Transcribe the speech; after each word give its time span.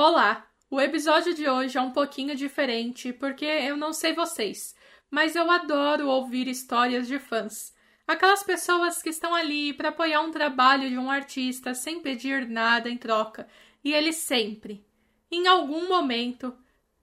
Olá! 0.00 0.46
O 0.70 0.80
episódio 0.80 1.34
de 1.34 1.48
hoje 1.48 1.76
é 1.76 1.80
um 1.80 1.90
pouquinho 1.90 2.36
diferente 2.36 3.12
porque 3.12 3.44
eu 3.44 3.76
não 3.76 3.92
sei 3.92 4.14
vocês, 4.14 4.72
mas 5.10 5.34
eu 5.34 5.50
adoro 5.50 6.06
ouvir 6.06 6.46
histórias 6.46 7.08
de 7.08 7.18
fãs. 7.18 7.74
Aquelas 8.06 8.44
pessoas 8.44 9.02
que 9.02 9.08
estão 9.08 9.34
ali 9.34 9.72
para 9.72 9.88
apoiar 9.88 10.20
um 10.20 10.30
trabalho 10.30 10.88
de 10.88 10.96
um 10.96 11.10
artista 11.10 11.74
sem 11.74 11.98
pedir 11.98 12.48
nada 12.48 12.88
em 12.88 12.96
troca 12.96 13.48
e 13.82 13.92
eles 13.92 14.14
sempre, 14.18 14.86
em 15.32 15.48
algum 15.48 15.88
momento, 15.88 16.56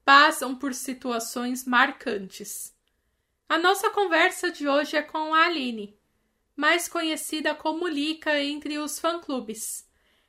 passam 0.06 0.56
por 0.56 0.74
situações 0.74 1.66
marcantes. 1.66 2.74
A 3.50 3.58
nossa 3.58 3.90
conversa 3.90 4.50
de 4.50 4.70
hoje 4.70 4.96
é 4.96 5.02
com 5.02 5.34
a 5.34 5.48
Aline, 5.48 6.00
mais 6.56 6.88
conhecida 6.88 7.54
como 7.54 7.90
Lika 7.90 8.42
entre 8.42 8.78
os 8.78 8.98
fã-clubes. 8.98 9.85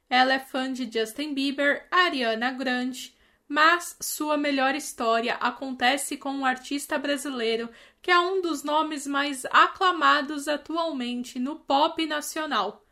Ela 0.09 0.35
é 0.35 0.39
fã 0.39 0.73
de 0.73 0.91
Justin 0.91 1.35
Bieber, 1.35 1.87
Ariana 1.91 2.53
Grande, 2.53 3.17
mas 3.49 3.97
sua 4.01 4.37
melhor 4.37 4.75
história 4.75 5.35
acontece 5.35 6.17
com 6.17 6.31
um 6.31 6.47
artista 6.47 6.99
brasileiro 6.99 7.69
que 8.01 8.11
é 8.11 8.19
um 8.19 8.41
dos 8.41 8.63
nomes 8.63 9.07
mais 9.07 9.45
aclamados 9.47 10.47
atualmente 10.47 11.39
no 11.41 11.57
pop 11.57 12.05
nacional. 12.07 12.85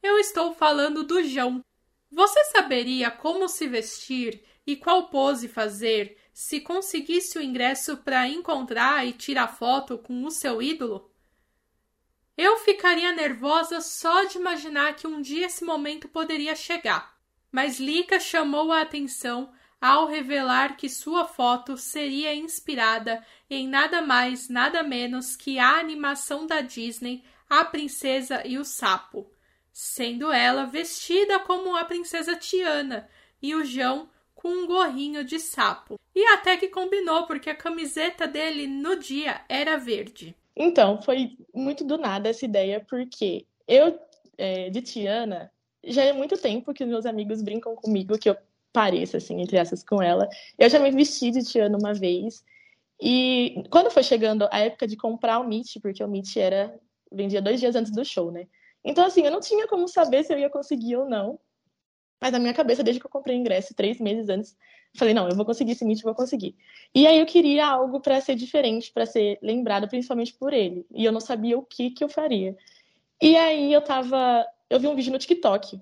Eu 0.00 0.18
estou 0.18 0.54
falando 0.54 1.02
do 1.02 1.22
João. 1.24 1.60
Você 2.10 2.44
saberia 2.46 3.10
como 3.10 3.48
se 3.48 3.66
vestir 3.66 4.42
e 4.66 4.76
qual 4.76 5.08
pose 5.08 5.48
fazer 5.48 6.16
se 6.32 6.60
conseguisse 6.60 7.38
o 7.38 7.42
ingresso 7.42 7.96
para 7.98 8.28
encontrar 8.28 9.06
e 9.06 9.12
tirar 9.12 9.48
foto 9.48 9.98
com 9.98 10.24
o 10.24 10.30
seu 10.30 10.62
ídolo? 10.62 11.09
Eu 12.42 12.56
ficaria 12.56 13.12
nervosa 13.12 13.82
só 13.82 14.24
de 14.24 14.38
imaginar 14.38 14.96
que 14.96 15.06
um 15.06 15.20
dia 15.20 15.44
esse 15.44 15.62
momento 15.62 16.08
poderia 16.08 16.56
chegar. 16.56 17.14
Mas 17.52 17.78
Lika 17.78 18.18
chamou 18.18 18.72
a 18.72 18.80
atenção 18.80 19.52
ao 19.78 20.06
revelar 20.06 20.74
que 20.74 20.88
sua 20.88 21.26
foto 21.26 21.76
seria 21.76 22.34
inspirada 22.34 23.22
em 23.50 23.68
nada 23.68 24.00
mais, 24.00 24.48
nada 24.48 24.82
menos 24.82 25.36
que 25.36 25.58
a 25.58 25.78
animação 25.78 26.46
da 26.46 26.62
Disney 26.62 27.22
A 27.46 27.62
Princesa 27.62 28.42
e 28.46 28.56
o 28.56 28.64
Sapo, 28.64 29.30
sendo 29.70 30.32
ela 30.32 30.64
vestida 30.64 31.40
como 31.40 31.76
a 31.76 31.84
princesa 31.84 32.36
Tiana 32.36 33.06
e 33.42 33.54
o 33.54 33.66
João 33.66 34.08
com 34.34 34.48
um 34.48 34.66
gorrinho 34.66 35.22
de 35.22 35.38
sapo. 35.38 36.00
E 36.14 36.24
até 36.28 36.56
que 36.56 36.68
combinou, 36.68 37.26
porque 37.26 37.50
a 37.50 37.54
camiseta 37.54 38.26
dele 38.26 38.66
no 38.66 38.96
dia 38.96 39.44
era 39.46 39.76
verde. 39.76 40.34
Então, 40.62 41.00
foi 41.00 41.38
muito 41.54 41.82
do 41.84 41.96
nada 41.96 42.28
essa 42.28 42.44
ideia, 42.44 42.84
porque 42.86 43.46
eu, 43.66 43.98
é, 44.36 44.68
de 44.68 44.82
Tiana, 44.82 45.50
já 45.82 46.04
é 46.04 46.12
muito 46.12 46.36
tempo 46.36 46.74
que 46.74 46.84
meus 46.84 47.06
amigos 47.06 47.40
brincam 47.40 47.74
comigo 47.74 48.18
que 48.18 48.28
eu 48.28 48.36
pareça, 48.70 49.16
assim, 49.16 49.40
entre 49.40 49.56
essas 49.56 49.82
com 49.82 50.02
ela. 50.02 50.28
Eu 50.58 50.68
já 50.68 50.78
me 50.78 50.90
vesti 50.90 51.30
de 51.30 51.42
Tiana 51.42 51.78
uma 51.78 51.94
vez. 51.94 52.44
E 53.00 53.64
quando 53.70 53.90
foi 53.90 54.02
chegando 54.02 54.46
a 54.52 54.58
época 54.58 54.86
de 54.86 54.98
comprar 54.98 55.38
o 55.38 55.48
Meet, 55.48 55.80
porque 55.80 56.04
o 56.04 56.08
Meet 56.08 56.36
era 56.36 56.78
vendia 57.10 57.40
dois 57.40 57.58
dias 57.58 57.74
antes 57.74 57.90
do 57.90 58.04
show, 58.04 58.30
né? 58.30 58.46
Então, 58.84 59.06
assim, 59.06 59.22
eu 59.22 59.30
não 59.32 59.40
tinha 59.40 59.66
como 59.66 59.88
saber 59.88 60.24
se 60.24 60.34
eu 60.34 60.38
ia 60.38 60.50
conseguir 60.50 60.96
ou 60.96 61.08
não. 61.08 61.40
Mas 62.20 62.32
na 62.32 62.38
minha 62.38 62.52
cabeça, 62.52 62.82
desde 62.82 63.00
que 63.00 63.06
eu 63.06 63.10
comprei 63.10 63.36
o 63.36 63.40
ingresso, 63.40 63.74
três 63.74 63.98
meses 63.98 64.28
antes, 64.28 64.56
falei, 64.94 65.14
não, 65.14 65.28
eu 65.28 65.34
vou 65.34 65.44
conseguir 65.44 65.72
esse 65.72 65.84
Meet, 65.84 66.02
vou 66.02 66.14
conseguir. 66.14 66.54
E 66.94 67.06
aí 67.06 67.18
eu 67.18 67.26
queria 67.26 67.66
algo 67.66 68.00
para 68.00 68.20
ser 68.20 68.34
diferente, 68.34 68.92
para 68.92 69.06
ser 69.06 69.38
lembrado 69.42 69.88
principalmente 69.88 70.34
por 70.34 70.52
ele. 70.52 70.84
E 70.92 71.04
eu 71.04 71.12
não 71.12 71.20
sabia 71.20 71.58
o 71.58 71.62
que 71.62 71.90
que 71.90 72.04
eu 72.04 72.08
faria. 72.08 72.56
E 73.22 73.36
aí 73.36 73.72
eu 73.72 73.80
tava, 73.80 74.46
eu 74.68 74.78
vi 74.78 74.86
um 74.86 74.94
vídeo 74.94 75.12
no 75.12 75.18
TikTok 75.18 75.80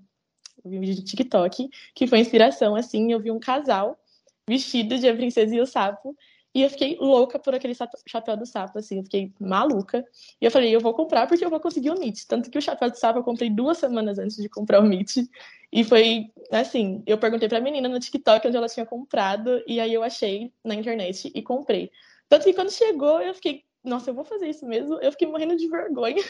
eu 0.65 0.71
vi 0.71 0.77
um 0.77 0.81
vídeo 0.81 0.95
de 0.97 1.05
TikTok 1.05 1.71
que 1.95 2.07
foi 2.07 2.19
inspiração, 2.19 2.75
assim, 2.75 3.13
eu 3.13 3.21
vi 3.21 3.31
um 3.31 3.39
casal 3.39 3.99
vestido 4.47 4.99
de 4.99 5.09
A 5.09 5.15
Princesa 5.15 5.55
e 5.55 5.61
o 5.61 5.67
Sapo, 5.67 6.17
e 6.55 6.63
eu 6.63 6.71
fiquei 6.71 6.97
louca 6.99 7.39
por 7.39 7.55
aquele 7.55 7.75
chapéu 8.07 8.37
do 8.37 8.47
sapo, 8.47 8.79
assim, 8.79 8.99
eu 8.99 9.05
fiquei 9.05 9.33
maluca. 9.39 10.05
E 10.41 10.45
eu 10.45 10.51
falei, 10.51 10.75
eu 10.75 10.81
vou 10.81 10.95
comprar 10.95 11.27
porque 11.27 11.45
eu 11.45 11.51
vou 11.51 11.61
conseguir 11.61 11.91
o 11.91 11.99
Meet. 11.99 12.25
Tanto 12.27 12.51
que 12.51 12.59
o 12.59 12.63
chapéu 12.63 12.91
do 12.91 12.97
sapo 12.97 13.19
eu 13.19 13.23
comprei 13.23 13.51
duas 13.51 13.79
semanas 13.79 14.19
antes 14.19 14.37
de 14.37 14.49
comprar 14.49 14.81
o 14.81 14.85
Meet. 14.85 15.29
E 15.71 15.85
foi, 15.85 16.31
assim, 16.51 17.03
eu 17.07 17.19
perguntei 17.19 17.49
pra 17.49 17.61
menina 17.61 17.89
no 17.89 18.01
TikTok 18.01 18.49
onde 18.49 18.57
ela 18.57 18.69
tinha 18.69 18.87
comprado, 18.87 19.63
e 19.67 19.79
aí 19.79 19.93
eu 19.93 20.03
achei 20.03 20.51
na 20.65 20.75
internet 20.75 21.31
e 21.35 21.43
comprei. 21.43 21.91
Tanto 22.29 22.45
que 22.45 22.55
quando 22.55 22.73
chegou, 22.73 23.21
eu 23.21 23.35
fiquei, 23.35 23.65
nossa, 23.85 24.11
eu 24.11 24.15
vou 24.15 24.25
fazer 24.25 24.49
isso 24.49 24.67
mesmo? 24.67 24.99
Eu 25.01 25.13
fiquei 25.13 25.29
morrendo 25.29 25.57
de 25.57 25.69
vergonha 25.69 26.23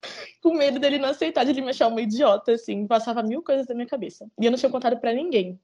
com 0.42 0.54
medo 0.54 0.78
dele 0.78 0.98
não 0.98 1.10
aceitar, 1.10 1.44
de 1.44 1.50
ele 1.50 1.60
me 1.60 1.70
achar 1.70 1.88
uma 1.88 2.00
idiota, 2.00 2.52
assim, 2.52 2.86
passava 2.86 3.22
mil 3.22 3.42
coisas 3.42 3.66
na 3.66 3.74
minha 3.74 3.86
cabeça. 3.86 4.26
E 4.40 4.46
eu 4.46 4.50
não 4.50 4.58
tinha 4.58 4.70
contado 4.70 4.98
para 4.98 5.12
ninguém. 5.12 5.58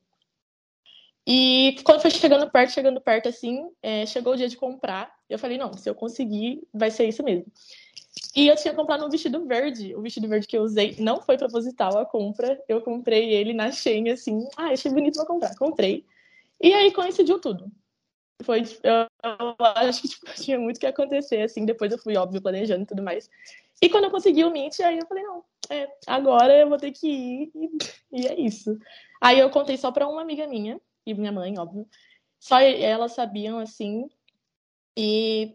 E 1.26 1.76
quando 1.84 2.00
foi 2.00 2.10
chegando 2.10 2.50
perto, 2.50 2.72
chegando 2.72 3.00
perto, 3.00 3.28
assim, 3.28 3.70
é, 3.82 4.06
chegou 4.06 4.32
o 4.32 4.36
dia 4.36 4.48
de 4.48 4.56
comprar. 4.56 5.12
Eu 5.28 5.38
falei, 5.38 5.58
não, 5.58 5.72
se 5.74 5.88
eu 5.88 5.94
conseguir, 5.94 6.66
vai 6.72 6.90
ser 6.90 7.06
isso 7.06 7.22
mesmo. 7.22 7.46
E 8.34 8.48
eu 8.48 8.56
tinha 8.56 8.74
comprado 8.74 9.04
um 9.04 9.10
vestido 9.10 9.44
verde. 9.46 9.94
O 9.94 10.02
vestido 10.02 10.28
verde 10.28 10.46
que 10.46 10.56
eu 10.56 10.62
usei 10.62 10.96
não 10.98 11.20
foi 11.20 11.36
proposital 11.36 11.98
a 11.98 12.06
compra. 12.06 12.60
Eu 12.68 12.80
comprei 12.80 13.32
ele 13.32 13.52
na 13.52 13.70
Shein, 13.70 14.10
assim. 14.10 14.48
Ah, 14.56 14.70
achei 14.70 14.90
bonito, 14.90 15.16
vou 15.16 15.26
comprar. 15.26 15.54
Comprei. 15.56 16.04
E 16.60 16.72
aí 16.72 16.92
coincidiu 16.92 17.38
tudo. 17.38 17.70
Foi, 18.42 18.62
eu, 18.82 19.06
eu 19.22 19.56
acho 19.76 20.02
que 20.02 20.08
tipo, 20.08 20.26
tinha 20.40 20.58
muito 20.58 20.80
que 20.80 20.86
acontecer, 20.86 21.42
assim. 21.42 21.64
Depois 21.64 21.92
eu 21.92 21.98
fui, 21.98 22.16
óbvio, 22.16 22.42
planejando 22.42 22.82
e 22.82 22.86
tudo 22.86 23.02
mais. 23.02 23.28
E 23.82 23.88
quando 23.88 24.04
eu 24.04 24.10
consegui 24.10 24.44
o 24.44 24.50
Meet, 24.50 24.80
aí 24.80 24.98
eu 24.98 25.06
falei, 25.06 25.24
não, 25.24 25.42
é, 25.70 25.88
agora 26.06 26.54
eu 26.58 26.68
vou 26.68 26.76
ter 26.76 26.92
que 26.92 27.08
ir, 27.08 27.52
e, 27.54 28.20
e 28.20 28.26
é 28.26 28.38
isso. 28.38 28.78
Aí 29.20 29.38
eu 29.38 29.48
contei 29.50 29.76
só 29.76 29.90
pra 29.90 30.06
uma 30.06 30.20
amiga 30.20 30.46
minha, 30.46 30.78
e 31.10 31.20
minha 31.20 31.32
mãe, 31.32 31.58
óbvio. 31.58 31.86
Só 32.38 32.60
elas 32.60 33.12
sabiam, 33.12 33.58
assim, 33.58 34.08
e 34.96 35.54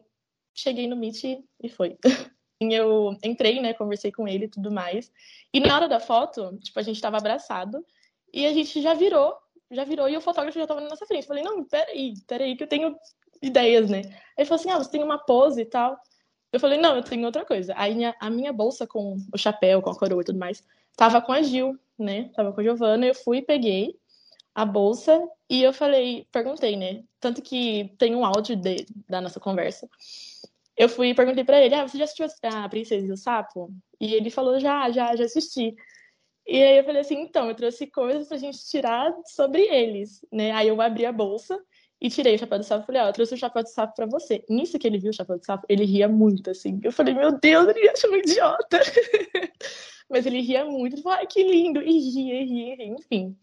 cheguei 0.53 0.87
no 0.87 0.95
Meet 0.95 1.23
e 1.61 1.69
foi. 1.69 1.97
eu 2.61 3.15
entrei, 3.23 3.61
né, 3.61 3.73
conversei 3.73 4.11
com 4.11 4.27
ele 4.27 4.45
e 4.45 4.49
tudo 4.49 4.71
mais. 4.71 5.11
E 5.53 5.59
na 5.59 5.75
hora 5.75 5.87
da 5.87 5.99
foto, 5.99 6.57
tipo, 6.59 6.79
a 6.79 6.83
gente 6.83 7.01
tava 7.01 7.17
abraçado, 7.17 7.85
e 8.33 8.45
a 8.45 8.53
gente 8.53 8.81
já 8.81 8.93
virou, 8.93 9.33
já 9.71 9.83
virou, 9.83 10.09
e 10.09 10.17
o 10.17 10.21
fotógrafo 10.21 10.59
já 10.59 10.67
tava 10.67 10.81
na 10.81 10.89
nossa 10.89 11.05
frente. 11.05 11.27
Falei, 11.27 11.43
não, 11.43 11.63
peraí, 11.63 12.13
peraí, 12.27 12.55
que 12.55 12.63
eu 12.63 12.67
tenho 12.67 12.95
ideias, 13.41 13.89
né? 13.89 14.01
Aí 14.05 14.39
ele 14.39 14.45
falou 14.45 14.59
assim, 14.59 14.69
ah, 14.71 14.77
você 14.77 14.91
tem 14.91 15.03
uma 15.03 15.17
pose 15.17 15.61
e 15.61 15.65
tal. 15.65 15.97
Eu 16.51 16.59
falei, 16.59 16.77
não, 16.77 16.95
eu 16.95 17.03
tenho 17.03 17.25
outra 17.25 17.45
coisa. 17.45 17.73
Aí 17.77 17.95
minha, 17.95 18.15
a 18.19 18.29
minha 18.29 18.53
bolsa 18.53 18.87
com 18.87 19.17
o 19.33 19.37
chapéu, 19.37 19.81
com 19.81 19.89
a 19.89 19.97
coroa 19.97 20.21
e 20.21 20.25
tudo 20.25 20.39
mais, 20.39 20.63
tava 20.95 21.21
com 21.21 21.31
a 21.31 21.41
Gil, 21.41 21.77
né? 21.97 22.29
Tava 22.35 22.53
com 22.53 22.61
a 22.61 22.63
Giovana. 22.63 23.05
Eu 23.05 23.15
fui, 23.15 23.41
peguei 23.41 23.97
a 24.55 24.63
bolsa 24.63 25.21
e 25.49 25.61
eu 25.61 25.73
falei, 25.73 26.25
perguntei, 26.31 26.77
né? 26.77 27.03
Tanto 27.19 27.41
que 27.41 27.93
tem 27.97 28.15
um 28.15 28.25
áudio 28.25 28.55
de, 28.55 28.85
da 29.07 29.19
nossa 29.19 29.39
conversa. 29.39 29.87
Eu 30.77 30.87
fui 30.87 31.09
e 31.09 31.13
perguntei 31.13 31.43
para 31.43 31.61
ele, 31.61 31.75
ah, 31.75 31.87
você 31.87 31.97
já 31.97 32.05
assistiu 32.05 32.25
a 32.43 32.69
Princesa 32.69 33.05
e 33.05 33.11
o 33.11 33.17
Sapo? 33.17 33.69
E 33.99 34.13
ele 34.13 34.29
falou, 34.29 34.59
já, 34.59 34.89
já, 34.89 35.13
já 35.15 35.25
assisti. 35.25 35.75
E 36.47 36.61
aí 36.61 36.77
eu 36.77 36.83
falei 36.85 37.01
assim, 37.01 37.19
então, 37.21 37.49
eu 37.49 37.55
trouxe 37.55 37.87
coisas 37.87 38.27
pra 38.27 38.37
gente 38.37 38.65
tirar 38.65 39.13
sobre 39.25 39.61
eles, 39.63 40.25
né? 40.31 40.51
Aí 40.51 40.69
eu 40.69 40.81
abri 40.81 41.05
a 41.05 41.11
bolsa 41.11 41.59
e 41.99 42.09
tirei 42.09 42.35
o 42.35 42.39
chapéu 42.39 42.59
do 42.59 42.63
sapo 42.63 42.83
e 42.83 42.85
falei, 42.85 43.01
ó, 43.01 43.05
oh, 43.05 43.07
eu 43.09 43.13
trouxe 43.13 43.33
o 43.33 43.37
chapéu 43.37 43.63
do 43.63 43.69
sapo 43.69 43.95
pra 43.95 44.05
você. 44.05 44.43
Nisso 44.49 44.79
que 44.79 44.87
ele 44.87 44.99
viu 44.99 45.09
o 45.09 45.13
chapéu 45.13 45.37
do 45.37 45.45
sapo, 45.45 45.65
ele 45.67 45.83
ria 45.85 46.07
muito, 46.07 46.49
assim. 46.51 46.79
Eu 46.83 46.91
falei, 46.91 47.13
meu 47.13 47.37
Deus, 47.39 47.67
ele 47.67 47.89
acha 47.89 48.07
uma 48.07 48.17
idiota. 48.17 48.79
Mas 50.09 50.25
ele 50.25 50.39
ria 50.39 50.63
muito, 50.65 50.95
ele 50.95 51.01
falou, 51.01 51.17
ai, 51.17 51.27
que 51.27 51.43
lindo. 51.43 51.81
E 51.81 51.99
ria, 51.99 52.41
e 52.41 52.45
ria, 52.45 52.75
ria, 52.75 52.85
enfim. 52.87 53.35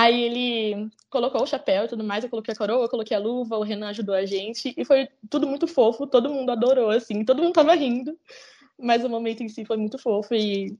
Aí 0.00 0.22
ele 0.22 0.88
colocou 1.10 1.42
o 1.42 1.46
chapéu 1.46 1.84
e 1.84 1.88
tudo 1.88 2.04
mais, 2.04 2.22
eu 2.22 2.30
coloquei 2.30 2.54
a 2.54 2.56
coroa, 2.56 2.84
eu 2.84 2.88
coloquei 2.88 3.16
a 3.16 3.20
luva, 3.20 3.58
o 3.58 3.64
Renan 3.64 3.88
ajudou 3.88 4.14
a 4.14 4.24
gente, 4.24 4.72
e 4.76 4.84
foi 4.84 5.08
tudo 5.28 5.44
muito 5.44 5.66
fofo, 5.66 6.06
todo 6.06 6.30
mundo 6.30 6.52
adorou, 6.52 6.90
assim, 6.90 7.24
todo 7.24 7.42
mundo 7.42 7.54
tava 7.54 7.74
rindo, 7.74 8.16
mas 8.78 9.02
o 9.04 9.08
momento 9.08 9.42
em 9.42 9.48
si 9.48 9.64
foi 9.64 9.76
muito 9.76 9.98
fofo, 9.98 10.36
e 10.36 10.78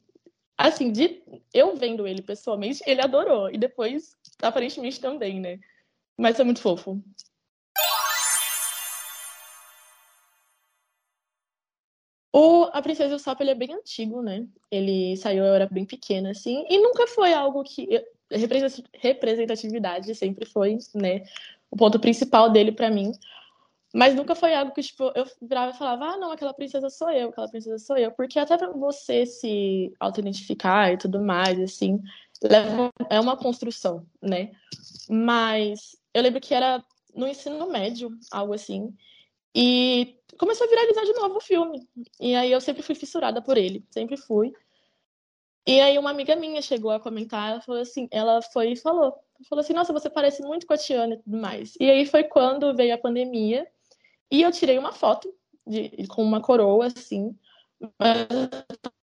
assim, 0.57 0.93
de 0.93 1.21
eu 1.53 1.75
vendo 1.75 2.07
ele 2.07 2.23
pessoalmente, 2.23 2.81
ele 2.87 3.03
adorou, 3.03 3.51
e 3.51 3.59
depois, 3.59 4.17
aparentemente 4.41 5.01
também, 5.01 5.41
né? 5.41 5.59
Mas 6.17 6.39
é 6.39 6.45
muito 6.45 6.61
fofo. 6.61 7.03
O 12.33 12.71
A 12.73 12.81
Princesa 12.81 13.15
e 13.15 13.17
o 13.17 13.19
Sapo 13.19 13.43
ele 13.43 13.51
é 13.51 13.55
bem 13.57 13.73
antigo, 13.75 14.23
né? 14.23 14.47
Ele 14.71 15.17
saiu, 15.17 15.45
eu 15.45 15.55
era 15.55 15.67
bem 15.67 15.85
pequena, 15.85 16.31
assim, 16.31 16.65
e 16.69 16.79
nunca 16.79 17.09
foi 17.09 17.33
algo 17.33 17.65
que. 17.65 17.89
Representatividade 18.31 20.15
sempre 20.15 20.45
foi, 20.47 20.79
né? 20.95 21.25
O 21.71 21.77
ponto 21.77 21.99
principal 21.99 22.51
dele 22.51 22.73
para 22.73 22.91
mim. 22.91 23.13
Mas 23.95 24.15
nunca 24.15 24.35
foi 24.35 24.55
algo 24.55 24.73
que, 24.73 24.83
tipo, 24.83 25.11
eu 25.15 25.25
virava 25.41 25.73
e 25.73 25.79
falava, 25.79 26.05
ah, 26.05 26.17
não, 26.19 26.31
aquela 26.31 26.53
princesa 26.53 26.91
sou 26.91 27.11
eu, 27.11 27.31
aquela 27.31 27.49
princesa 27.49 27.79
sou 27.79 27.97
eu. 27.97 28.11
Porque 28.13 28.39
até 28.39 28.59
pra 28.59 28.71
você 28.71 29.25
se 29.25 29.93
auto-identificar 29.99 30.93
e 30.93 30.99
tudo 30.99 31.21
mais, 31.21 31.59
assim, 31.59 31.99
é 33.09 33.19
uma 33.19 33.37
construção, 33.37 34.07
né? 34.21 34.53
Mas 35.09 35.97
eu 36.13 36.23
lembro 36.23 36.41
que 36.41 36.53
era 36.53 36.85
no 37.15 37.27
ensino 37.27 37.67
médio, 37.71 38.11
algo 38.31 38.53
assim. 38.53 38.95
E 39.55 40.17
começou 40.39 40.67
a 40.67 40.71
viralizar 40.71 41.05
de 41.05 41.15
novo 41.15 41.39
o 41.39 41.41
filme. 41.41 41.89
E 42.21 42.35
aí 42.35 42.53
eu 42.53 42.61
sempre 42.61 42.83
fui 42.83 42.95
fissurada 42.95 43.41
por 43.41 43.57
ele, 43.57 43.83
sempre 43.91 44.19
fui. 44.19 44.53
E 45.69 45.83
aí 45.83 45.99
uma 45.99 46.09
amiga 46.09 46.35
minha 46.35 46.63
chegou 46.63 46.91
a 46.91 46.99
comentar, 46.99 47.51
ela 47.51 47.61
falou 47.61 47.83
assim, 47.83 48.09
ela 48.11 48.41
foi 48.41 48.73
e 48.73 48.77
falou, 48.77 49.15
falou 49.47 49.61
assim: 49.61 49.75
Nossa, 49.75 49.93
você 49.93 50.09
parece 50.09 50.41
muito 50.43 50.67
com 50.67 50.73
a 50.73 50.79
Tiana 50.79 51.13
e 51.13 51.19
tudo 51.19 51.37
mais. 51.37 51.75
E 51.79 51.91
aí 51.91 52.07
foi 52.07 52.25
quando 52.25 52.75
veio 52.75 52.95
a 52.95 52.99
pandemia 52.99 53.69
e 54.31 54.41
eu 54.41 54.51
tirei 54.51 54.79
uma 54.79 54.93
foto 54.93 55.31
de, 55.67 56.07
com 56.09 56.23
uma 56.23 56.41
coroa, 56.41 56.87
assim. 56.87 57.37
Mas 57.99 58.27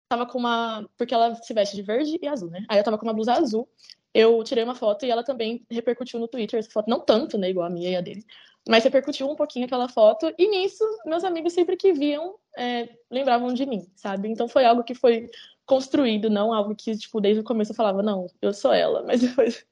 tava 0.10 0.26
com 0.26 0.38
uma. 0.38 0.86
Porque 0.98 1.14
ela 1.14 1.34
se 1.36 1.54
veste 1.54 1.78
de 1.78 1.82
verde 1.82 2.20
e 2.22 2.28
azul, 2.28 2.50
né? 2.50 2.66
Aí 2.68 2.78
eu 2.78 2.84
tava 2.84 2.98
com 2.98 3.06
uma 3.06 3.14
blusa 3.14 3.36
azul. 3.36 3.66
Eu 4.14 4.44
tirei 4.44 4.66
uma 4.66 4.76
foto 4.76 5.06
e 5.06 5.12
ela 5.12 5.24
também 5.24 5.66
repercutiu 5.72 6.20
no 6.20 6.28
Twitter 6.28 6.60
essa 6.60 6.70
foto. 6.70 6.90
Não 6.90 7.00
tanto, 7.00 7.38
né? 7.38 7.50
Igual 7.50 7.68
a 7.68 7.70
minha 7.70 7.92
e 7.92 7.96
a 7.96 8.02
dele. 8.02 8.26
Mas 8.68 8.84
repercutiu 8.84 9.30
um 9.30 9.36
pouquinho 9.36 9.66
aquela 9.66 9.88
foto. 9.88 10.34
E 10.38 10.48
nisso, 10.50 10.84
meus 11.06 11.24
amigos 11.24 11.54
sempre 11.54 11.78
que 11.78 11.94
viam, 11.94 12.36
é, 12.58 12.90
lembravam 13.10 13.54
de 13.54 13.66
mim, 13.66 13.88
sabe? 13.96 14.28
Então 14.28 14.48
foi 14.48 14.66
algo 14.66 14.84
que 14.84 14.94
foi 14.94 15.30
construído, 15.70 16.32
não 16.32 16.52
algo 16.52 16.76
que, 16.76 16.98
tipo, 16.98 17.22
desde 17.22 17.42
o 17.42 17.44
começo 17.44 17.72
eu 17.72 17.76
falava, 17.76 18.02
não, 18.02 18.26
eu 18.42 18.52
sou 18.52 18.74
ela. 18.74 19.04
Mas 19.08 19.22
depois, 19.22 19.66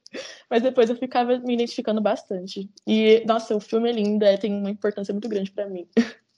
mas 0.48 0.62
depois 0.62 0.88
eu 0.88 0.96
ficava 0.96 1.36
me 1.38 1.54
identificando 1.54 2.00
bastante. 2.00 2.70
E, 2.86 3.22
nossa, 3.26 3.54
o 3.54 3.60
filme 3.60 3.90
é 3.90 3.92
lindo, 3.92 4.24
é, 4.24 4.36
tem 4.36 4.54
uma 4.54 4.70
importância 4.70 5.12
muito 5.12 5.28
grande 5.28 5.50
para 5.50 5.68
mim. 5.68 5.86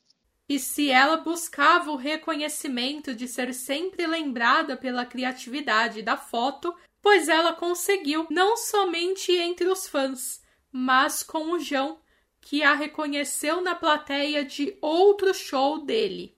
E 0.48 0.58
se 0.58 0.90
ela 0.90 1.18
buscava 1.18 1.92
o 1.92 1.96
reconhecimento 1.96 3.14
de 3.14 3.28
ser 3.28 3.54
sempre 3.54 4.04
lembrada 4.04 4.76
pela 4.76 5.06
criatividade 5.06 6.02
da 6.02 6.16
foto, 6.16 6.74
pois 7.00 7.28
ela 7.28 7.52
conseguiu 7.52 8.26
não 8.28 8.56
somente 8.56 9.30
entre 9.30 9.68
os 9.68 9.86
fãs, 9.86 10.42
mas 10.72 11.22
com 11.22 11.52
o 11.52 11.60
João, 11.60 12.00
que 12.40 12.64
a 12.64 12.74
reconheceu 12.74 13.60
na 13.60 13.76
plateia 13.76 14.44
de 14.44 14.76
outro 14.82 15.32
show 15.32 15.84
dele. 15.84 16.36